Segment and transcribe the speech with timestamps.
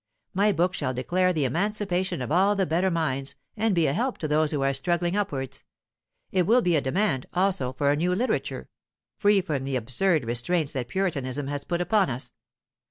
[0.33, 4.17] My book shall declare the emancipation of all the better minds and be a help
[4.17, 5.63] to those who are struggling upwards.
[6.31, 8.67] It will be a demand, also, for a new literature,
[9.19, 12.33] free from the absurd restraints that Puritanism has put upon us.